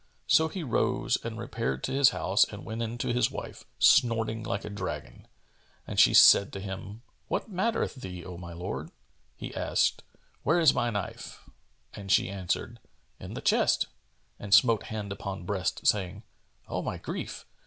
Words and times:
So 0.25 0.47
he 0.47 0.63
rose 0.63 1.15
and 1.23 1.37
repaired 1.37 1.83
to 1.83 1.91
his 1.91 2.09
house 2.09 2.43
and 2.43 2.65
went 2.65 2.81
in 2.81 2.97
to 2.97 3.13
his 3.13 3.29
wife, 3.29 3.65
snorting 3.77 4.41
like 4.41 4.65
a 4.65 4.69
dragon;[FN#425] 4.71 5.25
and 5.85 5.99
she 5.99 6.15
said 6.15 6.51
to 6.53 6.59
him, 6.59 7.03
"What 7.27 7.51
mattereth 7.51 7.93
thee, 7.93 8.25
O 8.25 8.35
my 8.35 8.51
lord?" 8.51 8.89
He 9.35 9.53
asked, 9.53 10.01
"Where 10.41 10.59
is 10.59 10.73
my 10.73 10.89
knife?" 10.89 11.47
and 11.93 12.11
she 12.11 12.29
answered, 12.29 12.79
"In 13.19 13.35
the 13.35 13.41
chest," 13.41 13.85
and 14.39 14.55
smote 14.55 14.85
hand 14.85 15.11
upon 15.11 15.45
breast, 15.45 15.85
saying, 15.85 16.23
"O 16.67 16.81
my 16.81 16.97
grief! 16.97 17.45